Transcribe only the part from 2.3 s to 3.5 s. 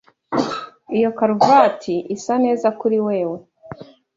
neza kuri wewe.